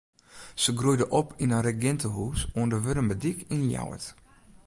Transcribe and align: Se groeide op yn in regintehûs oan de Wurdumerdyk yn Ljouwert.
Se 0.63 0.73
groeide 0.79 1.05
op 1.19 1.27
yn 1.43 1.53
in 1.57 1.65
regintehûs 1.67 2.41
oan 2.57 2.69
de 2.71 2.77
Wurdumerdyk 2.83 3.39
yn 3.55 3.63
Ljouwert. 3.71 4.05